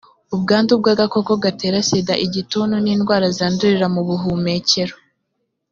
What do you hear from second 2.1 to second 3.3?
igituntu n indwara